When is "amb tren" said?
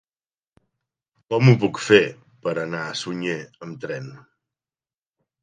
3.69-4.11